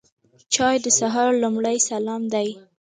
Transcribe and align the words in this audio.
چای 0.53 0.75
د 0.83 0.87
سهار 0.99 1.31
لومړی 1.43 1.77
سلام 1.89 2.21
دی. 2.33 2.49